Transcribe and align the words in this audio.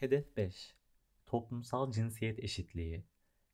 Hedef 0.00 0.36
5 0.36 0.74
Toplumsal 1.26 1.90
cinsiyet 1.90 2.38
eşitliği. 2.38 3.04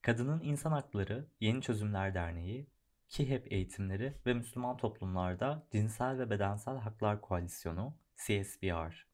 Kadının 0.02 0.40
İnsan 0.40 0.72
Hakları 0.72 1.26
Yeni 1.40 1.62
Çözümler 1.62 2.15
Derneği 2.15 2.66
KİHEP 3.08 3.52
eğitimleri 3.52 4.14
ve 4.26 4.34
Müslüman 4.34 4.77
toplumlarda 4.77 5.67
Cinsel 5.72 6.19
ve 6.19 6.30
Bedensel 6.30 6.77
Haklar 6.77 7.21
Koalisyonu 7.21 7.96
CSBR 8.17 9.06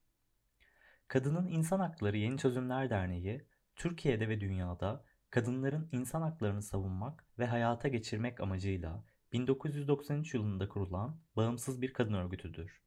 Kadının 1.07 1.47
İnsan 1.47 1.79
Hakları 1.79 2.17
Yeni 2.17 2.37
Çözümler 2.37 2.89
Derneği, 2.89 3.47
Türkiye'de 3.75 4.29
ve 4.29 4.41
dünyada 4.41 5.05
kadınların 5.29 5.89
insan 5.91 6.21
haklarını 6.21 6.61
savunmak 6.61 7.25
ve 7.39 7.45
hayata 7.45 7.87
geçirmek 7.87 8.39
amacıyla 8.39 9.03
1993 9.31 10.33
yılında 10.33 10.69
kurulan 10.69 11.21
bağımsız 11.35 11.81
bir 11.81 11.93
kadın 11.93 12.13
örgütüdür. 12.13 12.81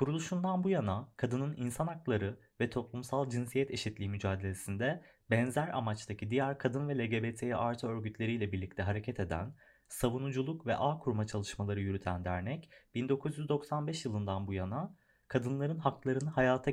Kuruluşundan 0.00 0.64
bu 0.64 0.70
yana 0.70 1.08
kadının 1.16 1.56
insan 1.56 1.86
hakları 1.86 2.38
ve 2.60 2.70
toplumsal 2.70 3.28
cinsiyet 3.28 3.70
eşitliği 3.70 4.08
mücadelesinde 4.08 5.02
benzer 5.30 5.68
amaçtaki 5.68 6.30
diğer 6.30 6.58
kadın 6.58 6.88
ve 6.88 6.98
LGBTİ 6.98 7.56
artı 7.56 7.88
örgütleriyle 7.88 8.52
birlikte 8.52 8.82
hareket 8.82 9.20
eden, 9.20 9.54
savunuculuk 9.88 10.66
ve 10.66 10.76
ağ 10.76 10.98
kurma 10.98 11.26
çalışmaları 11.26 11.80
yürüten 11.80 12.24
dernek 12.24 12.70
1995 12.94 14.04
yılından 14.04 14.46
bu 14.46 14.54
yana 14.54 14.96
kadınların 15.28 15.78
haklarını 15.78 16.30
hayata 16.30 16.70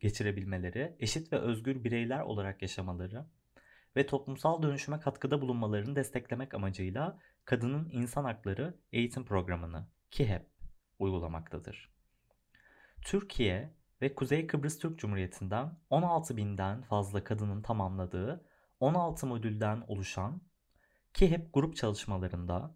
geçirebilmeleri, 0.00 0.96
eşit 0.98 1.32
ve 1.32 1.38
özgür 1.38 1.84
bireyler 1.84 2.20
olarak 2.20 2.62
yaşamaları 2.62 3.26
ve 3.96 4.06
toplumsal 4.06 4.62
dönüşüme 4.62 5.00
katkıda 5.00 5.40
bulunmalarını 5.40 5.96
desteklemek 5.96 6.54
amacıyla 6.54 7.18
Kadının 7.44 7.90
İnsan 7.92 8.24
Hakları 8.24 8.74
Eğitim 8.92 9.24
Programı'nı 9.24 9.86
KİHEP 10.10 10.46
uygulamaktadır. 10.98 11.97
Türkiye 13.08 13.70
ve 14.02 14.14
Kuzey 14.14 14.46
Kıbrıs 14.46 14.78
Türk 14.78 14.98
Cumhuriyeti'nden 14.98 15.76
16 15.90 16.36
binden 16.36 16.82
fazla 16.82 17.24
kadının 17.24 17.62
tamamladığı 17.62 18.44
16 18.80 19.26
modülden 19.26 19.84
oluşan 19.88 20.40
KİHEP 21.14 21.54
grup 21.54 21.76
çalışmalarında 21.76 22.74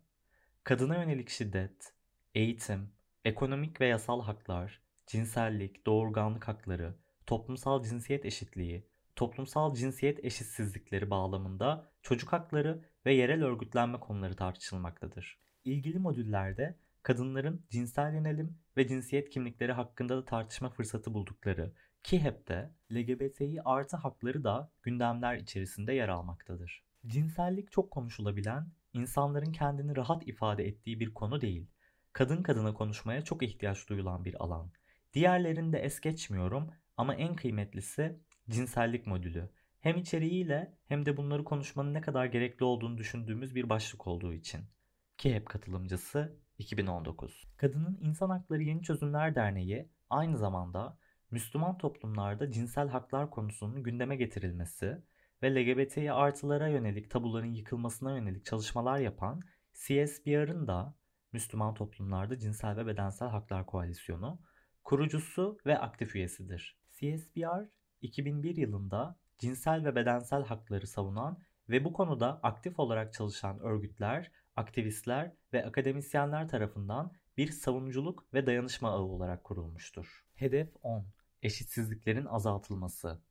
kadına 0.65 0.97
yönelik 0.97 1.29
şiddet, 1.29 1.95
eğitim, 2.35 2.91
ekonomik 3.25 3.81
ve 3.81 3.87
yasal 3.87 4.23
haklar, 4.23 4.81
cinsellik, 5.07 5.87
doğurganlık 5.87 6.49
hakları, 6.49 6.95
toplumsal 7.27 7.83
cinsiyet 7.83 8.25
eşitliği, 8.25 8.87
toplumsal 9.17 9.75
cinsiyet 9.75 10.25
eşitsizlikleri 10.25 11.11
bağlamında 11.11 11.91
çocuk 12.03 12.33
hakları 12.33 12.85
ve 13.07 13.15
yerel 13.15 13.45
örgütlenme 13.45 14.01
konuları 14.01 14.37
tartışılmaktadır. 14.37 15.39
İlgili 15.65 15.99
modüllerde 15.99 16.79
kadınların 17.03 17.67
cinsel 17.71 18.15
yönelim 18.15 18.59
ve 18.77 18.89
cinsiyet 18.89 19.31
kimlikleri 19.31 19.73
hakkında 19.73 20.17
da 20.17 20.25
tartışma 20.25 20.71
fırsatı 20.71 21.15
buldukları 21.15 21.73
ki 22.03 22.21
hep 22.21 22.49
de 22.49 22.71
LGBTİ 22.93 23.63
artı 23.65 23.97
hakları 23.97 24.45
da 24.45 24.73
gündemler 24.83 25.37
içerisinde 25.37 25.95
yer 25.95 26.09
almaktadır. 26.09 26.85
Cinsellik 27.07 27.73
çok 27.73 27.91
konuşulabilen, 27.91 28.73
insanların 28.93 29.53
kendini 29.53 29.97
rahat 29.97 30.29
ifade 30.29 30.67
ettiği 30.67 31.01
bir 31.01 31.15
konu 31.15 31.41
değil. 31.41 31.71
Kadın 32.13 32.43
kadına 32.43 32.75
konuşmaya 32.75 33.23
çok 33.23 33.43
ihtiyaç 33.43 33.89
duyulan 33.89 34.25
bir 34.25 34.45
alan. 34.45 34.73
Diğerlerini 35.15 35.73
de 35.73 35.79
es 35.79 36.01
geçmiyorum 36.01 36.71
ama 36.97 37.15
en 37.15 37.37
kıymetlisi 37.37 38.21
cinsellik 38.51 39.07
modülü. 39.07 39.51
Hem 39.81 39.97
içeriğiyle 39.97 40.79
hem 40.87 41.07
de 41.07 41.17
bunları 41.17 41.45
konuşmanın 41.45 41.95
ne 41.95 42.01
kadar 42.01 42.27
gerekli 42.27 42.65
olduğunu 42.65 42.99
düşündüğümüz 42.99 43.55
bir 43.55 43.69
başlık 43.69 44.07
olduğu 44.07 44.33
için. 44.33 44.61
Ki 45.19 45.35
hep 45.35 45.47
katılımcısı 45.47 46.39
2019. 46.63 47.45
Kadının 47.57 47.99
İnsan 48.01 48.31
Hakları 48.31 48.63
Yeni 48.63 48.83
Çözümler 48.83 49.35
Derneği 49.35 49.89
aynı 50.11 50.39
zamanda 50.39 50.99
Müslüman 51.31 51.79
toplumlarda 51.79 52.51
cinsel 52.51 52.89
haklar 52.89 53.31
konusunun 53.31 53.83
gündeme 53.83 54.17
getirilmesi 54.17 55.03
ve 55.43 55.55
LGBTİ 55.55 56.13
artılara 56.13 56.69
yönelik 56.69 57.11
tabuların 57.11 57.55
yıkılmasına 57.55 58.17
yönelik 58.17 58.45
çalışmalar 58.45 58.99
yapan 58.99 59.41
CSBR'ın 59.73 60.67
da 60.67 60.95
Müslüman 61.33 61.75
toplumlarda 61.75 62.39
cinsel 62.39 62.77
ve 62.77 62.87
bedensel 62.87 63.29
haklar 63.29 63.67
koalisyonu 63.67 64.41
kurucusu 64.85 65.59
ve 65.67 65.79
aktif 65.79 66.17
üyesidir. 66.17 66.79
CSBR 66.91 67.69
2001 68.01 68.57
yılında 68.57 69.19
cinsel 69.39 69.85
ve 69.85 69.95
bedensel 69.95 70.45
hakları 70.45 70.87
savunan 70.87 71.39
ve 71.69 71.85
bu 71.85 71.93
konuda 71.93 72.41
aktif 72.43 72.79
olarak 72.79 73.13
çalışan 73.13 73.61
örgütler, 73.61 74.33
aktivistler 74.57 75.33
ve 75.53 75.67
akademisyenler 75.67 76.49
tarafından 76.49 77.13
bir 77.37 77.51
savunuculuk 77.53 78.35
ve 78.35 78.47
dayanışma 78.47 78.91
ağı 78.91 79.03
olarak 79.03 79.45
kurulmuştur. 79.45 80.25
Hedef 80.35 80.69
10. 80.83 81.07
Eşitsizliklerin 81.43 82.27
azaltılması. 82.27 83.23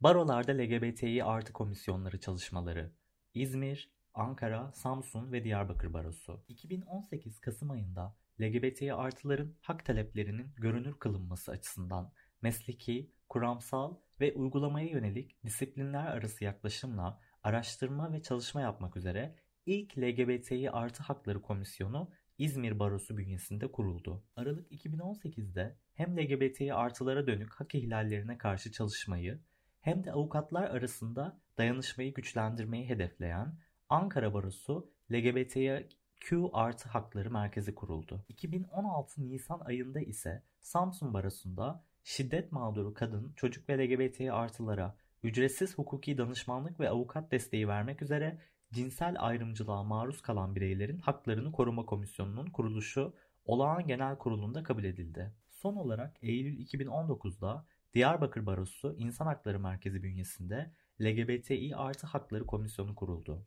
Barolarda 0.00 0.52
LGBTİ 0.52 1.24
artı 1.24 1.52
komisyonları 1.52 2.20
çalışmaları. 2.20 2.92
İzmir, 3.34 3.90
Ankara, 4.14 4.72
Samsun 4.72 5.32
ve 5.32 5.44
Diyarbakır 5.44 5.92
Barosu. 5.92 6.44
2018 6.48 7.40
Kasım 7.40 7.70
ayında 7.70 8.16
LGBTİ 8.40 8.94
artıların 8.94 9.54
hak 9.60 9.84
taleplerinin 9.84 10.52
görünür 10.56 10.94
kılınması 10.94 11.52
açısından 11.52 12.12
mesleki, 12.42 13.10
kuramsal 13.28 13.96
ve 14.20 14.34
uygulamaya 14.34 14.86
yönelik 14.86 15.44
disiplinler 15.44 16.06
arası 16.06 16.44
yaklaşımla 16.44 17.20
araştırma 17.42 18.12
ve 18.12 18.22
çalışma 18.22 18.60
yapmak 18.60 18.96
üzere 18.96 19.36
ilk 19.66 19.98
LGBTİ 19.98 20.70
artı 20.70 21.02
hakları 21.02 21.42
komisyonu 21.42 22.10
İzmir 22.38 22.78
Barosu 22.78 23.18
bünyesinde 23.18 23.72
kuruldu. 23.72 24.24
Aralık 24.36 24.72
2018'de 24.72 25.76
hem 25.94 26.16
LGBTİ 26.16 26.74
artılara 26.74 27.26
dönük 27.26 27.54
hak 27.54 27.74
ihlallerine 27.74 28.38
karşı 28.38 28.72
çalışmayı 28.72 29.40
hem 29.80 30.04
de 30.04 30.12
avukatlar 30.12 30.62
arasında 30.62 31.40
dayanışmayı 31.58 32.14
güçlendirmeyi 32.14 32.88
hedefleyen 32.88 33.58
Ankara 33.88 34.34
Barosu 34.34 34.90
LGBTİ 35.12 35.88
Q 36.20 36.50
artı 36.52 36.88
hakları 36.88 37.30
merkezi 37.30 37.74
kuruldu. 37.74 38.24
2016 38.28 39.28
Nisan 39.28 39.60
ayında 39.60 40.00
ise 40.00 40.42
Samsun 40.60 41.14
Barosu'nda 41.14 41.84
şiddet 42.04 42.52
mağduru 42.52 42.94
kadın, 42.94 43.32
çocuk 43.36 43.68
ve 43.68 43.78
LGBT 43.78 44.20
artılara 44.20 44.96
ücretsiz 45.22 45.78
hukuki 45.78 46.18
danışmanlık 46.18 46.80
ve 46.80 46.88
avukat 46.88 47.32
desteği 47.32 47.68
vermek 47.68 48.02
üzere 48.02 48.38
cinsel 48.72 49.16
ayrımcılığa 49.18 49.82
maruz 49.82 50.22
kalan 50.22 50.56
bireylerin 50.56 50.98
haklarını 50.98 51.52
koruma 51.52 51.86
komisyonunun 51.86 52.46
kuruluşu 52.46 53.14
olağan 53.44 53.86
genel 53.86 54.18
kurulunda 54.18 54.62
kabul 54.62 54.84
edildi. 54.84 55.32
Son 55.48 55.76
olarak 55.76 56.16
Eylül 56.22 56.66
2019'da 56.66 57.66
Diyarbakır 57.94 58.46
Barosu 58.46 58.94
İnsan 58.98 59.26
Hakları 59.26 59.60
Merkezi 59.60 60.02
bünyesinde 60.02 60.72
LGBTİ 61.00 61.76
artı 61.76 62.06
hakları 62.06 62.46
komisyonu 62.46 62.94
kuruldu. 62.94 63.46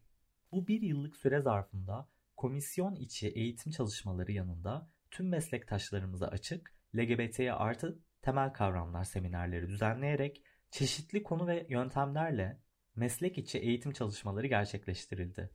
Bu 0.52 0.68
bir 0.68 0.82
yıllık 0.82 1.16
süre 1.16 1.42
zarfında 1.42 2.10
komisyon 2.38 2.96
içi 2.96 3.28
eğitim 3.28 3.72
çalışmaları 3.72 4.32
yanında 4.32 4.90
tüm 5.12 5.30
meslektaşlarımıza 5.30 6.28
açık 6.28 6.74
LGBTİ 6.96 7.54
artı 7.54 8.00
temel 8.22 8.54
kavramlar 8.54 9.04
seminerleri 9.04 9.68
düzenleyerek 9.68 10.44
çeşitli 10.72 11.24
konu 11.24 11.48
ve 11.48 11.66
yöntemlerle 11.70 12.62
meslek 12.96 13.38
içi 13.38 13.58
eğitim 13.58 13.92
çalışmaları 13.92 14.48
gerçekleştirildi. 14.48 15.50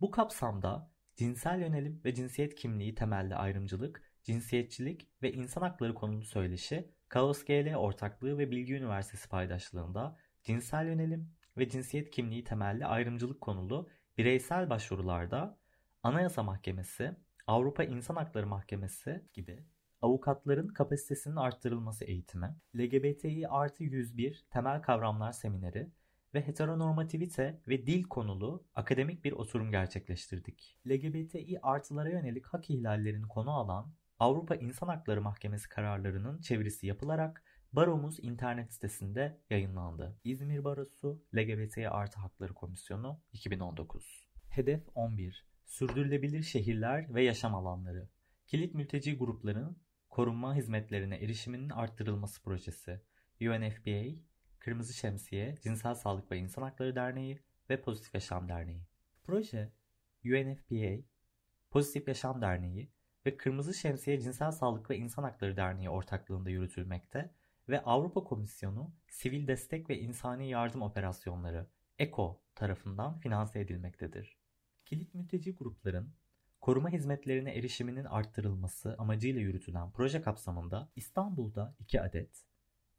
Bu 0.00 0.10
kapsamda 0.10 0.90
cinsel 1.16 1.60
yönelim 1.60 2.00
ve 2.04 2.14
cinsiyet 2.14 2.54
kimliği 2.54 2.94
temelli 2.94 3.34
ayrımcılık, 3.34 4.02
cinsiyetçilik 4.22 5.08
ve 5.22 5.32
insan 5.32 5.62
hakları 5.62 5.94
konulu 5.94 6.24
söyleşi, 6.24 6.90
Kaos 7.08 7.44
GL 7.44 7.74
ortaklığı 7.74 8.38
ve 8.38 8.50
Bilgi 8.50 8.74
Üniversitesi 8.74 9.28
paydaşlığında 9.28 10.16
cinsel 10.42 10.86
yönelim 10.86 11.32
ve 11.56 11.68
cinsiyet 11.68 12.10
kimliği 12.10 12.44
temelli 12.44 12.86
ayrımcılık 12.86 13.40
konulu 13.40 13.88
bireysel 14.18 14.70
başvurularda 14.70 15.58
Anayasa 16.02 16.42
Mahkemesi, 16.42 17.16
Avrupa 17.46 17.84
İnsan 17.84 18.16
Hakları 18.16 18.46
Mahkemesi 18.46 19.24
gibi 19.32 19.64
avukatların 20.02 20.68
kapasitesinin 20.68 21.36
arttırılması 21.36 22.04
eğitimi, 22.04 22.56
LGBTİ 22.76 23.48
artı 23.48 23.84
101 23.84 24.44
temel 24.50 24.82
kavramlar 24.82 25.32
semineri 25.32 25.90
ve 26.34 26.46
heteronormativite 26.46 27.60
ve 27.68 27.86
dil 27.86 28.02
konulu 28.02 28.64
akademik 28.74 29.24
bir 29.24 29.32
oturum 29.32 29.70
gerçekleştirdik. 29.70 30.78
LGBTİ 30.88 31.58
artılara 31.62 32.10
yönelik 32.10 32.46
hak 32.46 32.70
ihlallerini 32.70 33.28
konu 33.28 33.50
alan 33.50 33.92
Avrupa 34.18 34.54
İnsan 34.54 34.86
Hakları 34.86 35.22
Mahkemesi 35.22 35.68
kararlarının 35.68 36.40
çevirisi 36.40 36.86
yapılarak 36.86 37.44
Baromuz 37.72 38.18
internet 38.22 38.72
sitesinde 38.72 39.40
yayınlandı. 39.50 40.18
İzmir 40.24 40.64
Barosu 40.64 41.22
LGBTİ 41.36 41.88
artı 41.88 42.20
hakları 42.20 42.54
komisyonu 42.54 43.20
2019. 43.32 44.28
Hedef 44.48 44.82
11. 44.94 45.46
Sürdürülebilir 45.66 46.42
şehirler 46.42 47.14
ve 47.14 47.22
yaşam 47.22 47.54
alanları. 47.54 48.08
Kilit 48.46 48.74
mülteci 48.74 49.18
gruplarının 49.18 49.78
korunma 50.08 50.54
hizmetlerine 50.54 51.16
erişiminin 51.16 51.70
arttırılması 51.70 52.42
projesi, 52.42 53.00
UNFPA, 53.40 54.20
Kırmızı 54.60 54.94
Şemsiye, 54.94 55.56
Cinsel 55.62 55.94
Sağlık 55.94 56.30
ve 56.30 56.38
İnsan 56.38 56.62
Hakları 56.62 56.96
Derneği 56.96 57.40
ve 57.70 57.80
Pozitif 57.80 58.14
Yaşam 58.14 58.48
Derneği. 58.48 58.82
Proje, 59.24 59.72
UNFPA, 60.24 61.02
Pozitif 61.70 62.08
Yaşam 62.08 62.42
Derneği 62.42 62.90
ve 63.26 63.36
Kırmızı 63.36 63.74
Şemsiye 63.74 64.20
Cinsel 64.20 64.52
Sağlık 64.52 64.90
ve 64.90 64.96
İnsan 64.96 65.22
Hakları 65.22 65.56
Derneği 65.56 65.90
ortaklığında 65.90 66.50
yürütülmekte 66.50 67.30
ve 67.68 67.82
Avrupa 67.82 68.24
Komisyonu 68.24 68.92
Sivil 69.08 69.46
Destek 69.46 69.90
ve 69.90 69.98
İnsani 69.98 70.48
Yardım 70.48 70.82
Operasyonları 70.82 71.66
ECO 71.98 72.40
tarafından 72.54 73.18
finanse 73.18 73.60
edilmektedir. 73.60 74.38
Kilit 74.84 75.14
mülteci 75.14 75.54
grupların 75.54 76.14
koruma 76.60 76.90
hizmetlerine 76.90 77.54
erişiminin 77.54 78.04
arttırılması 78.04 78.96
amacıyla 78.98 79.40
yürütülen 79.40 79.90
proje 79.92 80.22
kapsamında 80.22 80.88
İstanbul'da 80.96 81.74
2 81.78 82.00
adet, 82.02 82.44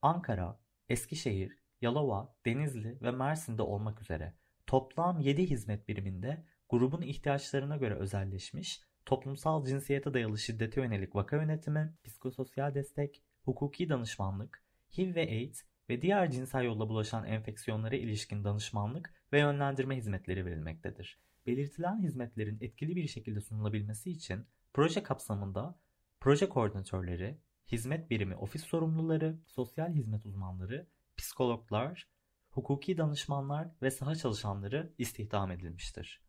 Ankara, 0.02 0.60
Eskişehir, 0.92 1.58
Yalova, 1.82 2.36
Denizli 2.46 3.02
ve 3.02 3.12
Mersin'de 3.12 3.62
olmak 3.62 4.02
üzere 4.02 4.34
toplam 4.68 5.20
7 5.20 5.50
hizmet 5.50 5.88
biriminde 5.88 6.46
grubun 6.70 7.02
ihtiyaçlarına 7.02 7.78
göre 7.78 7.96
özelleşmiş 7.96 8.82
toplumsal 9.06 9.66
cinsiyete 9.66 10.14
dayalı 10.14 10.38
şiddete 10.38 10.82
yönelik 10.82 11.16
vaka 11.16 11.36
yönetimi, 11.36 11.94
psikososyal 12.04 12.76
destek, 12.76 13.24
hukuki 13.46 13.90
danışmanlık, 13.90 14.64
HIV 14.98 15.16
ve 15.16 15.22
AIDS 15.22 15.64
ve 15.90 16.02
diğer 16.02 16.32
cinsel 16.32 16.64
yolla 16.64 16.90
bulaşan 16.90 17.26
enfeksiyonlara 17.26 17.96
ilişkin 17.96 18.44
danışmanlık 18.44 19.14
ve 19.34 19.40
yönlendirme 19.40 19.98
hizmetleri 19.98 20.46
verilmektedir. 20.46 21.20
Belirtilen 21.46 22.02
hizmetlerin 22.02 22.58
etkili 22.62 22.96
bir 22.96 23.08
şekilde 23.08 23.42
sunulabilmesi 23.42 24.12
için 24.12 24.46
proje 24.74 25.04
kapsamında 25.04 25.80
proje 26.20 26.50
koordinatörleri, 26.50 27.38
hizmet 27.68 28.10
birimi 28.10 28.36
ofis 28.36 28.64
sorumluları, 28.64 29.40
sosyal 29.48 29.94
hizmet 29.94 30.26
uzmanları, 30.26 30.88
psikologlar, 31.18 32.08
hukuki 32.50 32.98
danışmanlar 32.98 33.72
ve 33.82 33.92
saha 33.92 34.16
çalışanları 34.16 34.94
istihdam 34.98 35.52
edilmiştir. 35.52 36.22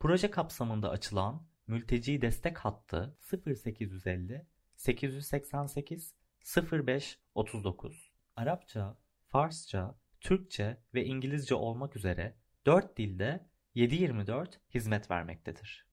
Proje 0.00 0.30
kapsamında 0.30 0.90
açılan 0.90 1.46
mülteci 1.66 2.22
destek 2.22 2.58
hattı 2.58 3.16
0850 3.46 4.46
888 4.76 6.14
05 6.72 7.18
39. 7.34 8.12
Arapça, 8.36 8.98
Farsça, 9.28 9.98
Türkçe 10.20 10.80
ve 10.94 11.04
İngilizce 11.04 11.54
olmak 11.54 11.96
üzere 11.96 12.36
4 12.66 12.96
dilde 12.96 13.50
7/24 13.74 14.60
hizmet 14.74 15.10
vermektedir. 15.10 15.86